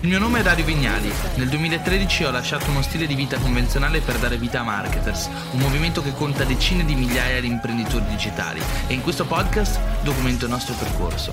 [0.00, 1.10] Il mio nome è Dario Vignali.
[1.36, 5.58] Nel 2013 ho lasciato uno stile di vita convenzionale per dare vita a Marketers, un
[5.58, 10.50] movimento che conta decine di migliaia di imprenditori digitali e in questo podcast documento il
[10.50, 11.32] nostro percorso.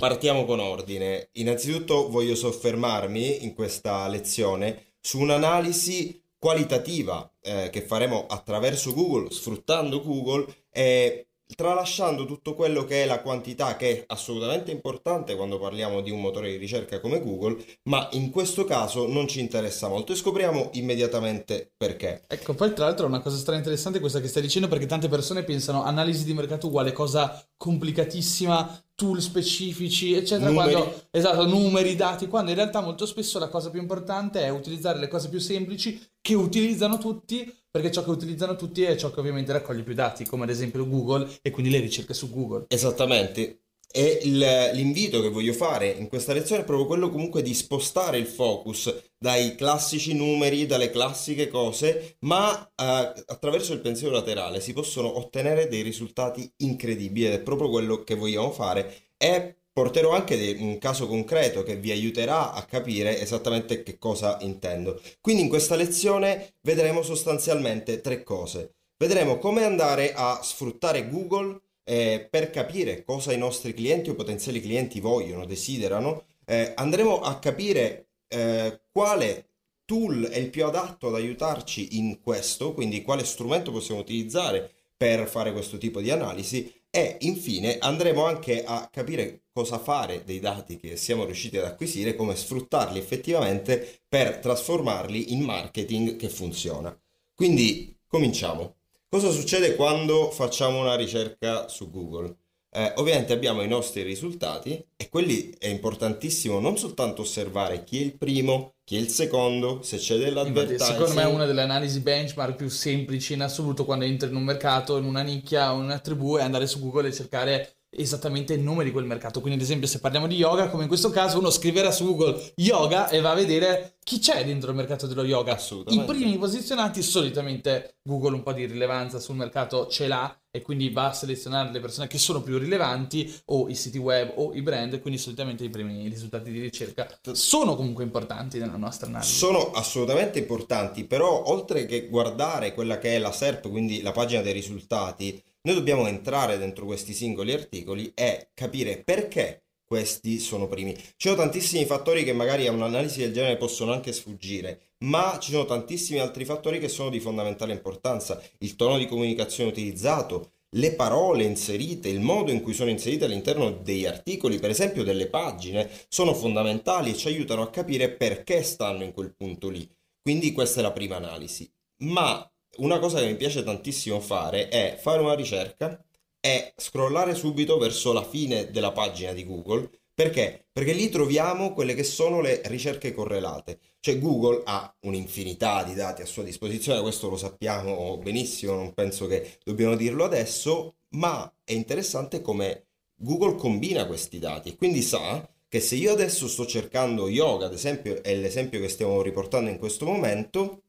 [0.00, 1.28] Partiamo con ordine.
[1.34, 10.02] Innanzitutto voglio soffermarmi in questa lezione su un'analisi qualitativa eh, che faremo attraverso Google, sfruttando
[10.02, 16.00] Google e tralasciando tutto quello che è la quantità che è assolutamente importante quando parliamo
[16.00, 20.12] di un motore di ricerca come Google, ma in questo caso non ci interessa molto
[20.12, 22.24] e scopriamo immediatamente perché.
[22.26, 25.44] Ecco, poi tra l'altro una cosa stra interessante questa che stai dicendo perché tante persone
[25.44, 30.72] pensano analisi di mercato uguale cosa complicatissima, tool specifici, eccetera, Numeri.
[30.72, 34.98] quando esatto, numeri, dati, quando in realtà molto spesso la cosa più importante è utilizzare
[34.98, 39.20] le cose più semplici che utilizzano tutti perché ciò che utilizzano tutti è ciò che
[39.20, 42.64] ovviamente raccoglie più dati, come ad esempio Google e quindi le ricerche su Google.
[42.68, 43.62] Esattamente.
[43.92, 48.18] E il- l'invito che voglio fare in questa lezione è proprio quello comunque di spostare
[48.18, 54.72] il focus dai classici numeri, dalle classiche cose, ma eh, attraverso il pensiero laterale si
[54.72, 59.08] possono ottenere dei risultati incredibili ed è proprio quello che vogliamo fare.
[59.16, 65.00] E porterò anche un caso concreto che vi aiuterà a capire esattamente che cosa intendo.
[65.20, 68.74] Quindi in questa lezione vedremo sostanzialmente tre cose.
[68.96, 74.60] Vedremo come andare a sfruttare Google eh, per capire cosa i nostri clienti o potenziali
[74.60, 76.24] clienti vogliono, desiderano.
[76.44, 79.46] Eh, andremo a capire eh, quale
[79.84, 85.26] tool è il più adatto ad aiutarci in questo, quindi quale strumento possiamo utilizzare per
[85.26, 90.78] fare questo tipo di analisi e infine andremo anche a capire cosa fare dei dati
[90.78, 96.96] che siamo riusciti ad acquisire, come sfruttarli effettivamente per trasformarli in marketing che funziona.
[97.34, 98.76] Quindi cominciamo.
[99.08, 102.36] Cosa succede quando facciamo una ricerca su Google?
[102.72, 108.04] Eh, ovviamente abbiamo i nostri risultati e quelli è importantissimo non soltanto osservare chi è
[108.04, 110.90] il primo, chi è il secondo, se c'è Infatti, dell'advertising.
[110.90, 114.42] secondo me è una delle analisi benchmark più semplici in assoluto quando entri in un
[114.42, 118.62] mercato, in una nicchia, in una tribù e andare su Google e cercare esattamente il
[118.62, 119.40] nome di quel mercato.
[119.40, 122.52] Quindi, ad esempio, se parliamo di yoga, come in questo caso, uno scriverà su Google
[122.56, 125.56] yoga e va a vedere chi c'è dentro il mercato dello yoga.
[125.86, 130.90] I primi posizionati, solitamente Google un po' di rilevanza sul mercato ce l'ha e quindi
[130.90, 134.62] va a selezionare le persone che sono più rilevanti o i siti web o i
[134.62, 139.32] brand, quindi solitamente i primi risultati di ricerca sono comunque importanti nella nostra analisi.
[139.32, 144.42] Sono assolutamente importanti, però oltre che guardare quella che è la SERP, quindi la pagina
[144.42, 150.94] dei risultati, noi dobbiamo entrare dentro questi singoli articoli e capire perché questi sono primi.
[150.94, 155.50] Ci sono tantissimi fattori che magari a un'analisi del genere possono anche sfuggire, ma ci
[155.50, 158.40] sono tantissimi altri fattori che sono di fondamentale importanza.
[158.58, 163.72] Il tono di comunicazione utilizzato, le parole inserite, il modo in cui sono inserite all'interno
[163.72, 169.02] degli articoli, per esempio delle pagine, sono fondamentali e ci aiutano a capire perché stanno
[169.02, 169.90] in quel punto lì.
[170.22, 171.68] Quindi questa è la prima analisi.
[172.04, 176.00] Ma una cosa che mi piace tantissimo fare è fare una ricerca
[176.40, 179.90] e scrollare subito verso la fine della pagina di Google.
[180.14, 180.66] Perché?
[180.72, 183.78] Perché lì troviamo quelle che sono le ricerche correlate.
[184.00, 189.26] Cioè Google ha un'infinità di dati a sua disposizione, questo lo sappiamo benissimo, non penso
[189.26, 195.46] che dobbiamo dirlo adesso, ma è interessante come Google combina questi dati e quindi sa
[195.68, 199.78] che se io adesso sto cercando yoga, ad esempio, è l'esempio che stiamo riportando in
[199.78, 200.82] questo momento,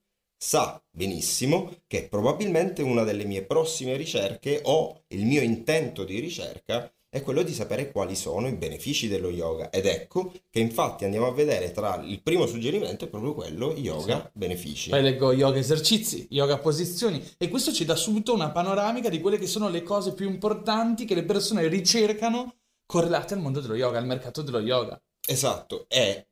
[0.43, 6.91] sa benissimo che probabilmente una delle mie prossime ricerche o il mio intento di ricerca
[7.07, 9.69] è quello di sapere quali sono i benefici dello yoga.
[9.69, 14.31] Ed ecco che infatti andiamo a vedere tra il primo suggerimento è proprio quello yoga
[14.33, 14.89] benefici.
[14.89, 19.37] Poi leggo yoga esercizi, yoga posizioni e questo ci dà subito una panoramica di quelle
[19.37, 22.55] che sono le cose più importanti che le persone ricercano
[22.87, 24.99] correlate al mondo dello yoga, al mercato dello yoga.
[25.27, 26.29] Esatto, e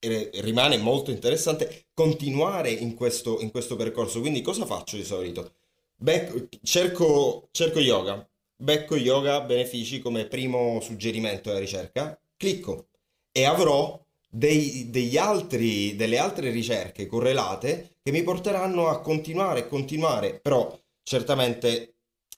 [0.00, 4.20] rimane molto interessante continuare in questo, in questo percorso.
[4.20, 5.52] Quindi cosa faccio di solito?
[5.96, 12.88] Becco- cerco, cerco yoga, becco yoga benefici come primo suggerimento della ricerca, clicco
[13.32, 20.78] e avrò dei- altri, delle altre ricerche correlate che mi porteranno a continuare, continuare, però
[21.02, 21.96] certamente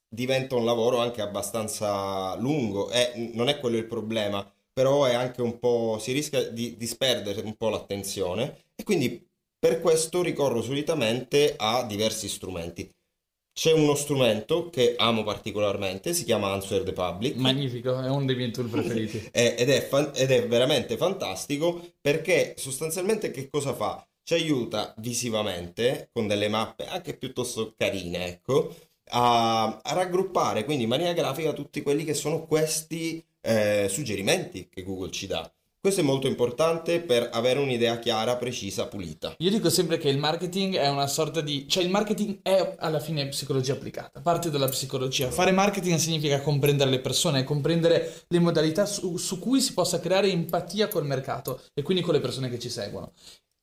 [0.08, 5.42] diventa un lavoro anche abbastanza lungo e non è quello il problema però è anche
[5.42, 9.24] un po', si rischia di disperdere un po' l'attenzione e quindi
[9.58, 12.90] per questo ricorro solitamente a diversi strumenti.
[13.54, 17.36] C'è uno strumento che amo particolarmente, si chiama Answer the Public.
[17.36, 19.28] Magnifico, è uno dei miei tool preferiti.
[19.30, 24.04] Ed, è fan- ed è veramente fantastico perché sostanzialmente che cosa fa?
[24.24, 28.74] Ci aiuta visivamente con delle mappe anche piuttosto carine, ecco,
[29.12, 34.82] a, a raggruppare quindi in maniera grafica tutti quelli che sono questi eh, suggerimenti che
[34.82, 35.50] Google ci dà.
[35.82, 39.34] Questo è molto importante per avere un'idea chiara, precisa, pulita.
[39.38, 41.66] Io dico sempre che il marketing è una sorta di...
[41.66, 45.28] cioè il marketing è alla fine psicologia applicata, parte dalla psicologia.
[45.32, 50.30] Fare marketing significa comprendere le persone, comprendere le modalità su, su cui si possa creare
[50.30, 53.10] empatia col mercato e quindi con le persone che ci seguono.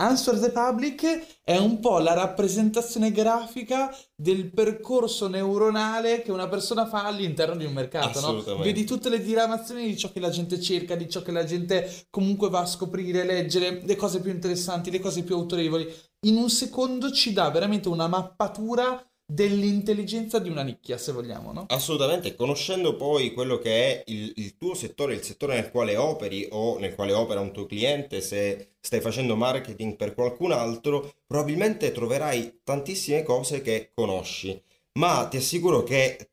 [0.01, 6.87] Answer the Public è un po' la rappresentazione grafica del percorso neuronale che una persona
[6.87, 8.41] fa all'interno di un mercato, no?
[8.63, 12.05] Vedi tutte le diramazioni di ciò che la gente cerca, di ciò che la gente
[12.09, 15.93] comunque va a scoprire, leggere, le cose più interessanti, le cose più autorevoli.
[16.27, 21.65] In un secondo ci dà veramente una mappatura dell'intelligenza di una nicchia, se vogliamo, no?
[21.67, 26.47] Assolutamente, conoscendo poi quello che è il, il, tuo settore, il settore nel quale operi
[26.49, 31.91] o nel quale opera un tuo cliente, se stai facendo marketing per qualcun altro, probabilmente
[31.91, 34.59] troverai tantissime cose che conosci.
[34.93, 36.29] Ma ti assicuro che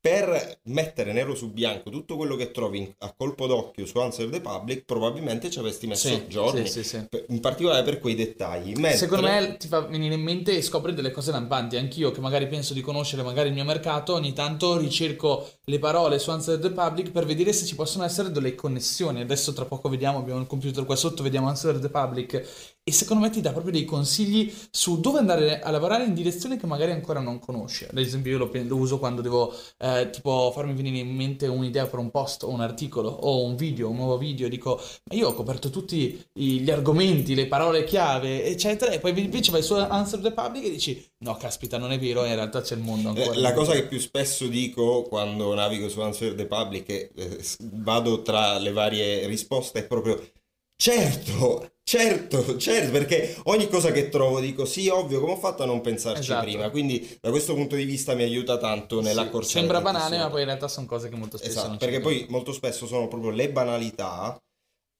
[0.00, 4.40] per mettere nero su bianco tutto quello che trovi a colpo d'occhio su Answer the
[4.40, 8.72] Public, probabilmente ci avresti messo sì, giorni, sì, sì, in particolare per quei dettagli.
[8.76, 8.96] Mentre...
[8.96, 11.76] Secondo me ti fa venire in mente e scopri delle cose lampanti.
[11.76, 16.18] Anch'io, che magari penso di conoscere magari il mio mercato, ogni tanto ricerco le parole
[16.18, 19.20] su Answer the Public per vedere se ci possono essere delle connessioni.
[19.20, 23.22] Adesso, tra poco, vediamo, abbiamo il computer qua sotto, vediamo Answer the Public e secondo
[23.22, 26.90] me ti dà proprio dei consigli su dove andare a lavorare in direzione che magari
[26.90, 27.84] ancora non conosci.
[27.84, 31.86] Ad esempio, io lo, lo uso quando devo eh, tipo farmi venire in mente un'idea
[31.86, 34.48] per un post o un articolo o un video, un nuovo video.
[34.48, 38.90] Dico, ma io ho coperto tutti gli argomenti, le parole chiave, eccetera.
[38.90, 42.24] E poi invece vai su Answer the Public e dici, no, caspita, non è vero,
[42.24, 43.38] in realtà c'è il mondo ancora.
[43.38, 48.22] La cosa che più spesso dico quando navigo su Answer the Public e eh, vado
[48.22, 50.20] tra le varie risposte è proprio
[50.80, 55.66] Certo, certo, certo, perché ogni cosa che trovo dico sì, ovvio, come ho fatto a
[55.66, 56.44] non pensarci esatto.
[56.44, 59.44] prima, quindi da questo punto di vista mi aiuta tanto nell'accorciare.
[59.44, 62.26] Sì, sembra banale, ma poi in realtà sono cose che molto spesso esatto, perché poi
[62.28, 64.40] molto spesso sono proprio le banalità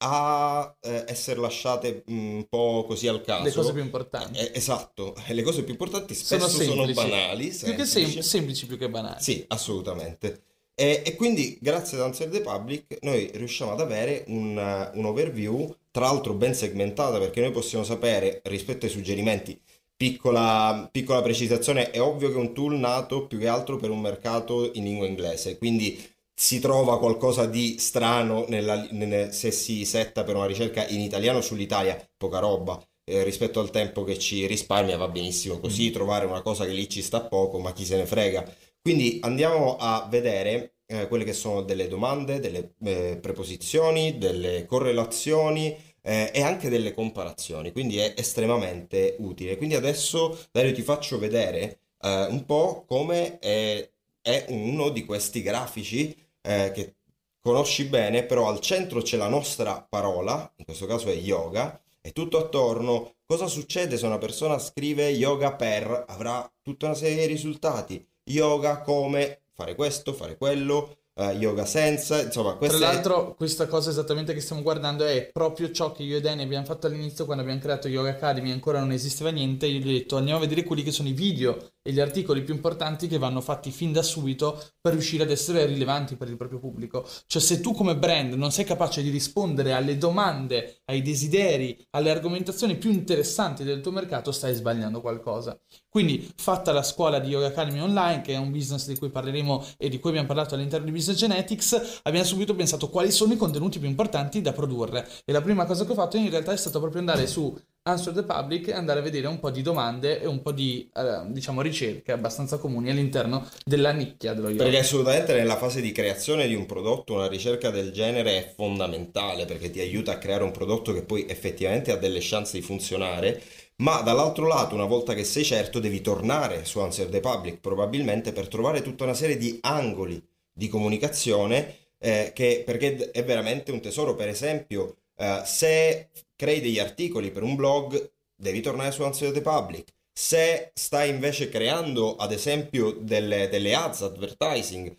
[0.03, 3.45] a eh, essere lasciate un po' così al caso.
[3.45, 4.39] Le cose più importanti.
[4.39, 7.49] Eh, esatto, le cose più importanti spesso sono, sono banali.
[7.51, 9.23] Più che sem- semplici più che banali.
[9.23, 10.50] Sì, assolutamente.
[10.81, 15.75] E, e, quindi grazie ad Answer the Public noi riusciamo ad avere un, un overview,
[15.91, 19.61] tra l'altro ben segmentata, perché noi possiamo sapere rispetto ai suggerimenti
[19.95, 24.01] Piccola, piccola, precisazione, è ovvio che è un tool nato più che altro per un
[24.01, 30.25] mercato in lingua inglese, quindi si trova qualcosa di strano nella, nella, se si setta
[30.25, 32.83] per una ricerca in italiano sull'Italia, poca roba.
[33.05, 35.93] Eh, rispetto al tempo che ci risparmia va benissimo così, mm.
[35.93, 38.51] trovare una cosa che lì ci sta poco, ma chi se ne frega.
[38.83, 45.77] Quindi andiamo a vedere eh, quelle che sono delle domande, delle eh, preposizioni, delle correlazioni
[46.03, 49.57] eh, e anche delle comparazioni, quindi è estremamente utile.
[49.57, 53.89] Quindi adesso Dario ti faccio vedere eh, un po' come è,
[54.23, 56.95] è, uno di questi grafici eh, che
[57.39, 62.13] conosci bene, però al centro c'è la nostra parola, in questo caso è yoga, e
[62.13, 63.17] tutto attorno.
[63.27, 68.81] Cosa succede se una persona scrive yoga per, avrà tutta una serie di risultati yoga
[68.81, 74.41] come fare questo, fare quello, uh, yoga senza, insomma, Tra l'altro, questa cosa esattamente che
[74.41, 77.89] stiamo guardando è proprio ciò che io e Danny abbiamo fatto all'inizio quando abbiamo creato
[77.89, 80.93] Yoga Academy, ancora non esisteva niente, io gli ho detto andiamo a vedere quelli che
[80.93, 84.93] sono i video e gli articoli più importanti che vanno fatti fin da subito per
[84.93, 87.07] riuscire ad essere rilevanti per il proprio pubblico.
[87.27, 92.11] Cioè se tu come brand non sei capace di rispondere alle domande, ai desideri, alle
[92.11, 95.59] argomentazioni più interessanti del tuo mercato, stai sbagliando qualcosa.
[95.89, 99.65] Quindi fatta la scuola di Yoga Academy Online, che è un business di cui parleremo
[99.77, 103.37] e di cui abbiamo parlato all'interno di Business Genetics, abbiamo subito pensato quali sono i
[103.37, 105.09] contenuti più importanti da produrre.
[105.25, 107.57] E la prima cosa che ho fatto in realtà è stato proprio andare su
[107.91, 110.89] Answer the Public e andare a vedere un po' di domande e un po' di,
[110.95, 114.65] eh, diciamo, ricerche abbastanza comuni all'interno della nicchia dello yoga.
[114.65, 119.45] Perché assolutamente nella fase di creazione di un prodotto una ricerca del genere è fondamentale
[119.45, 123.43] perché ti aiuta a creare un prodotto che poi effettivamente ha delle chance di funzionare,
[123.77, 128.33] ma dall'altro lato una volta che sei certo devi tornare su Answer the Public probabilmente
[128.33, 133.81] per trovare tutta una serie di angoli di comunicazione eh, che, perché è veramente un
[133.81, 139.33] tesoro, per esempio Uh, se crei degli articoli per un blog, devi tornare su Answer
[139.33, 139.93] the Public.
[140.13, 144.97] Se stai invece creando, ad esempio, delle, delle ads, advertising,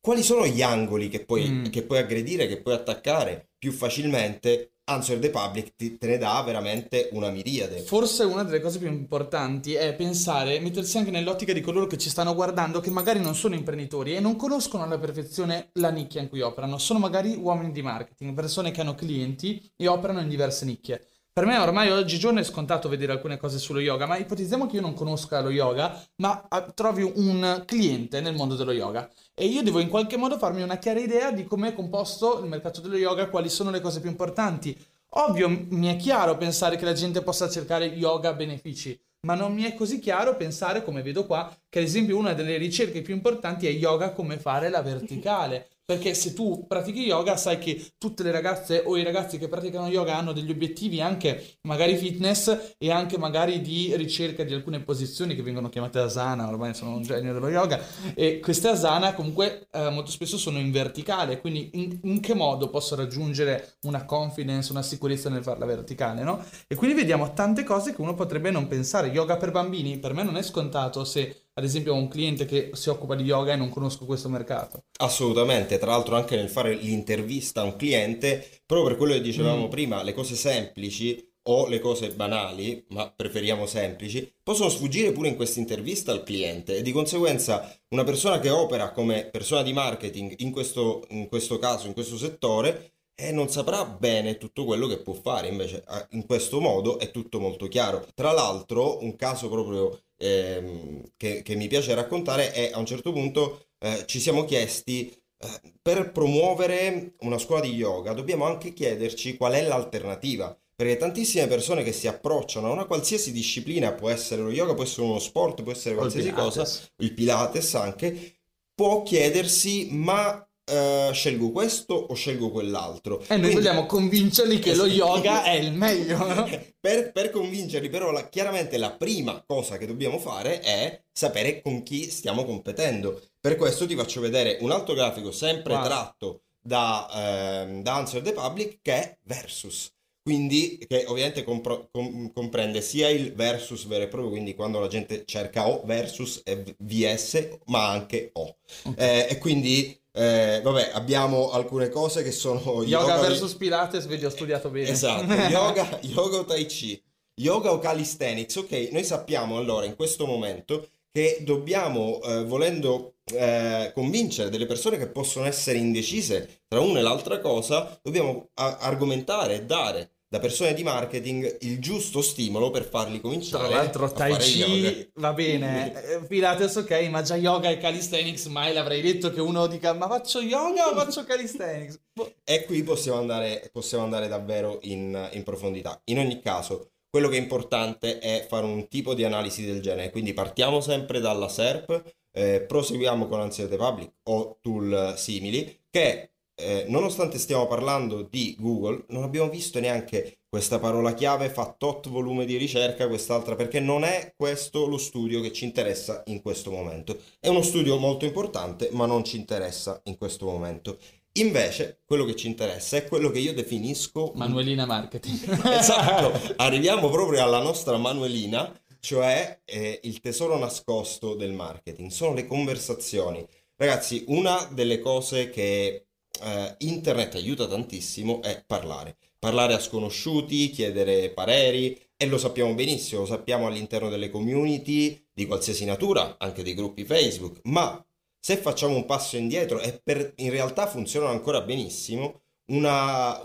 [0.00, 1.64] quali sono gli angoli che puoi, mm.
[1.66, 7.10] che puoi aggredire, che puoi attaccare più facilmente Answer the Public te ne dà veramente
[7.12, 7.80] una miriade.
[7.80, 12.08] Forse una delle cose più importanti è pensare, mettersi anche nell'ottica di coloro che ci
[12.08, 16.30] stanno guardando, che magari non sono imprenditori e non conoscono alla perfezione la nicchia in
[16.30, 16.78] cui operano.
[16.78, 21.06] Sono magari uomini di marketing, persone che hanno clienti e operano in diverse nicchie.
[21.38, 24.82] Per me ormai oggigiorno è scontato vedere alcune cose sullo yoga, ma ipotizziamo che io
[24.82, 29.62] non conosca lo yoga, ma ah, trovi un cliente nel mondo dello yoga e io
[29.62, 32.96] devo in qualche modo farmi una chiara idea di come è composto il mercato dello
[32.96, 34.76] yoga, quali sono le cose più importanti.
[35.10, 39.62] Ovvio, mi è chiaro pensare che la gente possa cercare yoga benefici, ma non mi
[39.62, 43.68] è così chiaro pensare, come vedo qua, che ad esempio una delle ricerche più importanti
[43.68, 45.68] è yoga come fare la verticale.
[45.90, 49.88] Perché se tu pratichi yoga sai che tutte le ragazze o i ragazzi che praticano
[49.88, 55.34] yoga hanno degli obiettivi anche magari fitness e anche magari di ricerca di alcune posizioni
[55.34, 57.80] che vengono chiamate asana, ormai sono un genio dello yoga,
[58.12, 62.68] e queste asana comunque eh, molto spesso sono in verticale, quindi in, in, che modo
[62.68, 66.44] posso raggiungere una confidence, una sicurezza nel farla verticale, no?
[66.66, 69.08] E quindi vediamo tante cose che uno potrebbe non pensare.
[69.08, 72.70] Yoga per bambini per me non è scontato se ad esempio ho un cliente che
[72.74, 74.84] si occupa di yoga e non conosco questo mercato.
[75.00, 79.66] Assolutamente, tra l'altro anche nel fare l'intervista a un cliente, proprio per quello che dicevamo
[79.66, 79.70] mm.
[79.70, 85.34] prima, le cose semplici o le cose banali, ma preferiamo semplici, possono sfuggire pure in
[85.34, 90.34] questa intervista al cliente e di conseguenza una persona che opera come persona di marketing
[90.38, 94.98] in questo, in questo caso, in questo settore, e non saprà bene tutto quello che
[94.98, 98.06] può fare, invece in questo modo è tutto molto chiaro.
[98.14, 103.12] Tra l'altro, un caso proprio ehm, che, che, mi piace raccontare è a un certo
[103.12, 109.36] punto eh, ci siamo chiesti eh, per promuovere una scuola di yoga dobbiamo anche chiederci
[109.36, 110.56] qual è l'alternativa.
[110.78, 114.84] Perché tantissime persone che si approcciano a una qualsiasi disciplina, può essere lo yoga, può
[114.84, 116.64] essere uno sport, può essere qualsiasi cosa,
[116.98, 118.38] il Pilates anche,
[118.76, 123.20] può chiedersi ma Uh, scelgo questo o scelgo quell'altro.
[123.20, 123.54] E noi Quindi...
[123.54, 126.16] vogliamo convincerli che lo yoga è il meglio.
[126.80, 131.82] Per, per, convincerli, però, la, chiaramente la prima cosa che dobbiamo fare è sapere con
[131.82, 133.20] chi stiamo competendo.
[133.40, 135.82] Per questo ti faccio vedere un altro grafico sempre wow.
[135.84, 139.90] tratto da, eh, da Answer the Public che è Versus
[140.28, 144.86] quindi che ovviamente compro, com, comprende sia il versus vero e proprio, quindi quando la
[144.86, 148.58] gente cerca O versus e VS, ma anche O.
[148.82, 149.22] Okay.
[149.22, 154.24] Eh, e quindi eh, vabbè, abbiamo alcune cose che sono yoga, yoga versus Pilates, vedi
[154.24, 154.88] ho studiato bene.
[154.88, 157.00] Esatto, yoga, yoga o Tai Chi,
[157.34, 158.56] yoga o calisthenics.
[158.56, 164.98] Ok, noi sappiamo allora in questo momento che dobbiamo, eh, volendo eh, convincere delle persone
[164.98, 170.40] che possono essere indecise tra una e l'altra cosa, dobbiamo a- argomentare e dare da
[170.40, 173.66] persone di marketing il giusto stimolo per farli cominciare.
[173.66, 178.74] Tra l'altro, Tai Chi va bene, eh, Pilates ok, ma già yoga e calisthenics mai
[178.74, 181.98] l'avrei detto che uno dica ma faccio yoga o faccio calisthenics?
[182.12, 182.34] Boh.
[182.44, 185.98] E qui possiamo andare, possiamo andare davvero in, in profondità.
[186.04, 190.10] In ogni caso, quello che è importante è fare un tipo di analisi del genere,
[190.10, 196.86] quindi partiamo sempre dalla SERP, eh, proseguiamo con Ansiety Public o tool simili che eh,
[196.88, 202.46] nonostante stiamo parlando di Google, non abbiamo visto neanche questa parola chiave fa tot volume
[202.46, 207.16] di ricerca, quest'altra, perché non è questo lo studio che ci interessa in questo momento.
[207.38, 210.98] È uno studio molto importante, ma non ci interessa in questo momento.
[211.34, 214.32] Invece, quello che ci interessa è quello che io definisco...
[214.34, 215.38] Manuelina marketing.
[215.70, 222.10] esatto, arriviamo proprio alla nostra Manuelina, cioè eh, il tesoro nascosto del marketing.
[222.10, 223.46] Sono le conversazioni.
[223.76, 226.07] Ragazzi, una delle cose che
[226.42, 229.16] eh, internet aiuta tantissimo è parlare.
[229.38, 235.46] Parlare a sconosciuti, chiedere pareri e lo sappiamo benissimo, lo sappiamo all'interno delle community di
[235.46, 238.04] qualsiasi natura, anche dei gruppi Facebook, ma
[238.40, 243.40] se facciamo un passo indietro e per, in realtà funzionano ancora benissimo, una,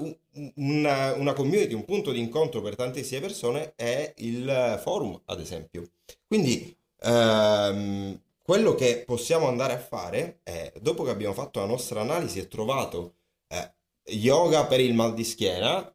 [0.56, 5.90] una, una, community, un punto di incontro per tantissime persone è il forum, ad esempio.
[6.28, 12.02] Quindi ehm, quello che possiamo andare a fare è, dopo che abbiamo fatto la nostra
[12.02, 13.16] analisi e trovato
[13.48, 13.74] eh,
[14.16, 15.92] yoga per il mal di schiena,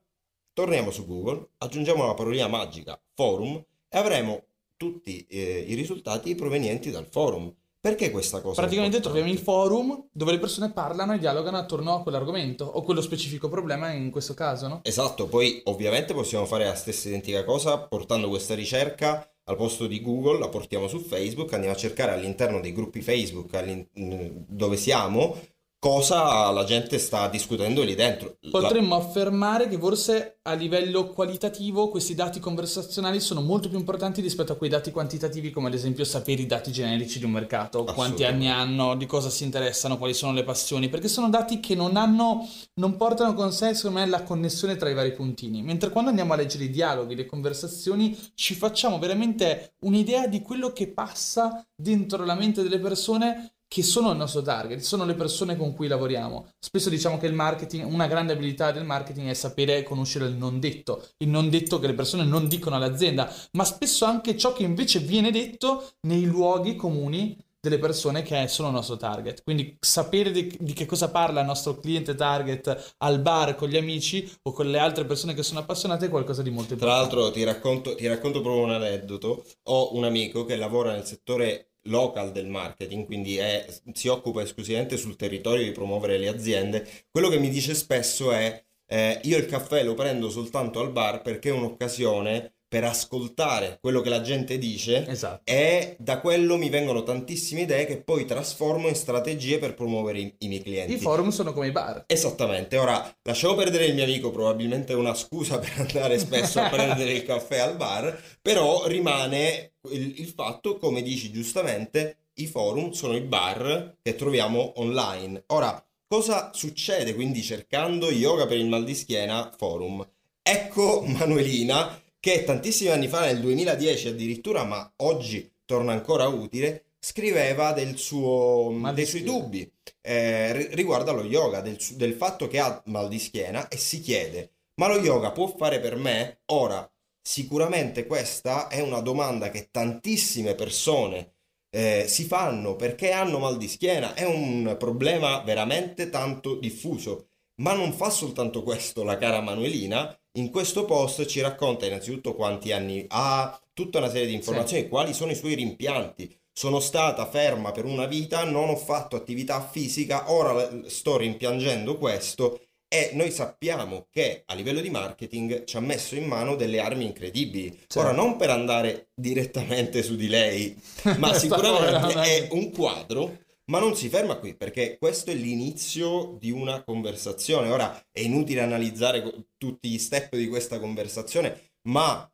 [0.55, 4.47] torniamo su Google, aggiungiamo la parolina magica forum e avremo
[4.78, 7.55] tutti eh, i risultati provenienti dal forum.
[7.80, 8.61] Perché questa cosa?
[8.61, 13.00] Praticamente troviamo il forum dove le persone parlano e dialogano attorno a quell'argomento o quello
[13.00, 14.80] specifico problema in questo caso, no?
[14.82, 20.02] Esatto, poi ovviamente possiamo fare la stessa identica cosa portando questa ricerca al posto di
[20.02, 25.38] Google la portiamo su Facebook, andiamo a cercare all'interno dei gruppi Facebook dove siamo
[25.80, 28.37] cosa la gente sta discutendo lì dentro.
[28.50, 29.04] Potremmo la...
[29.04, 34.56] affermare che forse a livello qualitativo questi dati conversazionali sono molto più importanti rispetto a
[34.56, 38.49] quei dati quantitativi come ad esempio sapere i dati generici di un mercato, quanti anni
[38.49, 42.49] hanno, di cosa si interessano, quali sono le passioni, perché sono dati che non hanno,
[42.75, 46.32] non portano con sé secondo me la connessione tra i vari puntini, mentre quando andiamo
[46.32, 52.25] a leggere i dialoghi, le conversazioni, ci facciamo veramente un'idea di quello che passa dentro
[52.25, 56.49] la mente delle persone che sono il nostro target, sono le persone con cui lavoriamo.
[56.59, 60.59] Spesso diciamo che il marketing, una grande abilità del marketing è sapere conoscere il non
[60.59, 64.63] detto, il non detto che le persone non dicono all'azienda, ma spesso anche ciò che
[64.63, 69.43] invece viene detto nei luoghi comuni delle persone che sono il nostro target.
[69.43, 73.77] Quindi sapere di, di, che cosa parla il nostro cliente target al bar con gli
[73.77, 77.09] amici o con le altre persone che sono appassionate è qualcosa di molto importante.
[77.09, 79.45] Tra l'altro ti racconto, ti racconto proprio un aneddoto.
[79.65, 84.97] Ho un amico che lavora nel settore local del marketing, quindi è, si occupa esclusivamente
[84.97, 86.87] sul territorio di promuovere le aziende.
[87.11, 91.21] Quello che mi dice spesso è eh, io il caffè lo prendo soltanto al bar
[91.21, 95.41] perché è un'occasione per ascoltare quello che la gente dice esatto.
[95.51, 100.35] e da quello mi vengono tantissime idee che poi trasformo in strategie per promuovere i,
[100.41, 100.93] i miei clienti.
[100.93, 102.05] I forum sono come i bar.
[102.07, 106.69] Esattamente, ora lasciamo perdere il mio amico, probabilmente è una scusa per andare spesso a
[106.69, 112.91] prendere il caffè al bar, però rimane il, il fatto, come dici giustamente, i forum
[112.91, 115.45] sono i bar che troviamo online.
[115.47, 120.07] Ora, cosa succede quindi cercando yoga per il mal di schiena forum?
[120.43, 127.73] Ecco Manuelina che tantissimi anni fa, nel 2010 addirittura, ma oggi torna ancora utile, scriveva
[127.73, 129.71] del suo, dei suoi dubbi
[130.01, 134.53] eh, riguardo allo yoga, del, del fatto che ha mal di schiena e si chiede,
[134.81, 136.41] ma lo yoga può fare per me?
[136.47, 141.35] Ora, sicuramente questa è una domanda che tantissime persone
[141.71, 147.29] eh, si fanno perché hanno mal di schiena, è un problema veramente tanto diffuso.
[147.61, 152.73] Ma non fa soltanto questo la cara Manuelina, in questo post ci racconta innanzitutto quanti
[152.73, 154.88] anni ha, tutta una serie di informazioni, sì.
[154.88, 156.35] quali sono i suoi rimpianti.
[156.53, 162.61] Sono stata ferma per una vita, non ho fatto attività fisica, ora sto rimpiangendo questo
[162.88, 167.05] e noi sappiamo che a livello di marketing ci ha messo in mano delle armi
[167.05, 167.71] incredibili.
[167.71, 168.00] Certo.
[168.00, 170.75] Ora, non per andare direttamente su di lei,
[171.19, 176.51] ma sicuramente è un quadro ma non si ferma qui perché questo è l'inizio di
[176.51, 177.71] una conversazione.
[177.71, 179.23] Ora è inutile analizzare
[179.57, 182.31] tutti gli step di questa conversazione, ma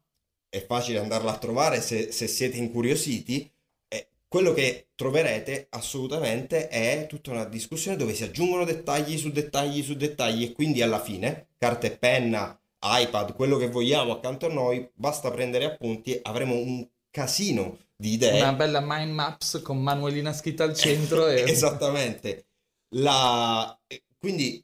[0.48, 3.50] è facile andarla a trovare se, se siete incuriositi.
[3.88, 9.82] Eh, quello che troverete assolutamente è tutta una discussione dove si aggiungono dettagli su dettagli
[9.82, 14.52] su dettagli e quindi alla fine carta e penna, iPad, quello che vogliamo accanto a
[14.52, 18.42] noi, basta prendere appunti e avremo un casino di idee.
[18.42, 21.26] Una bella mind maps con Manuelina scritta al centro.
[21.28, 21.50] e...
[21.50, 22.48] Esattamente.
[22.96, 23.78] La...
[24.18, 24.62] Quindi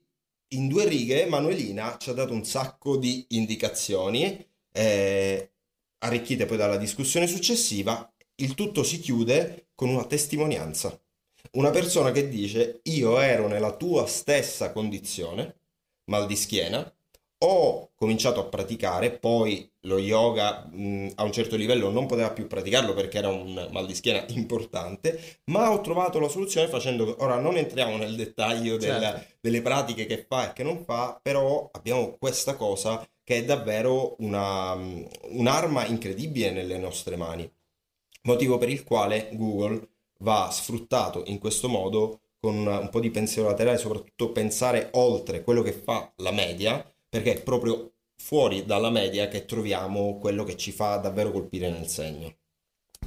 [0.49, 5.53] in due righe Manuelina ci ha dato un sacco di indicazioni, eh,
[5.99, 8.13] arricchite poi dalla discussione successiva.
[8.37, 10.99] Il tutto si chiude con una testimonianza.
[11.53, 15.61] Una persona che dice io ero nella tua stessa condizione,
[16.05, 16.95] mal di schiena,
[17.43, 22.47] ho cominciato a praticare, poi lo yoga mh, a un certo livello non poteva più
[22.47, 27.39] praticarlo perché era un mal di schiena importante, ma ho trovato la soluzione facendo, ora
[27.39, 29.35] non entriamo nel dettaglio del, certo.
[29.41, 34.17] delle pratiche che fa e che non fa, però abbiamo questa cosa che è davvero
[34.19, 37.51] una, un'arma incredibile nelle nostre mani,
[38.23, 43.49] motivo per il quale Google va sfruttato in questo modo con un po' di pensiero
[43.49, 49.29] laterale, soprattutto pensare oltre quello che fa la media, perché è proprio fuori dalla media
[49.29, 52.40] che troviamo quello che ci fa davvero colpire nel segno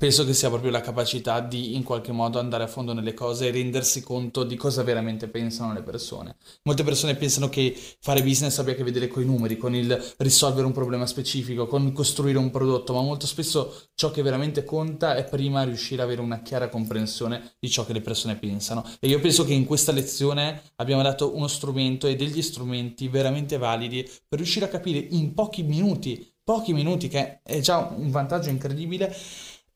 [0.04, 3.48] penso che sia proprio la capacità di in qualche modo andare a fondo nelle cose
[3.48, 6.36] e rendersi conto di cosa veramente pensano le persone.
[6.64, 10.14] Molte persone pensano che fare business abbia a che vedere con i numeri, con il
[10.18, 15.16] risolvere un problema specifico, con costruire un prodotto, ma molto spesso ciò che veramente conta
[15.16, 18.84] è prima riuscire ad avere una chiara comprensione di ciò che le persone pensano.
[19.00, 23.56] E io penso che in questa lezione abbiamo dato uno strumento e degli strumenti veramente
[23.58, 28.50] validi per riuscire a capire in pochi minuti, pochi minuti che è già un vantaggio
[28.50, 29.16] incredibile,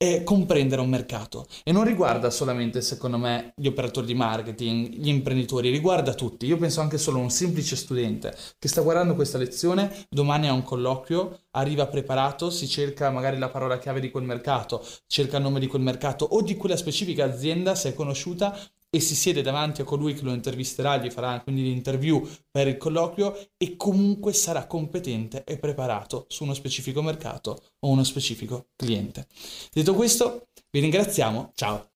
[0.00, 5.08] è comprendere un mercato e non riguarda solamente, secondo me, gli operatori di marketing, gli
[5.08, 6.46] imprenditori, riguarda tutti.
[6.46, 10.52] Io penso anche solo a un semplice studente che sta guardando questa lezione, domani ha
[10.52, 15.42] un colloquio, arriva preparato, si cerca magari la parola chiave di quel mercato, cerca il
[15.42, 18.56] nome di quel mercato o di quella specifica azienda se è conosciuta
[18.90, 22.76] e si siede davanti a colui che lo intervisterà, gli farà quindi l'interview per il
[22.76, 29.26] colloquio e comunque sarà competente e preparato su uno specifico mercato o uno specifico cliente.
[29.72, 31.86] Detto questo, vi ringraziamo, ciao!